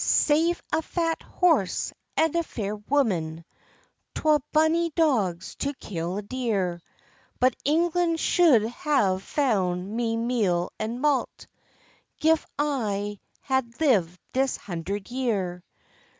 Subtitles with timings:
[0.03, 3.45] "Save a fat horse, and a fair woman,
[4.15, 6.81] Twa bonnie dogs to kill a deer;
[7.39, 11.45] But England shou'd have found me meal and mault,
[12.19, 15.63] Gif I had lived this hundred year.